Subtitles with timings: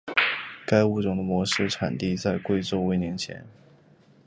[0.65, 3.45] 该物种的模式产地在贵州威宁县。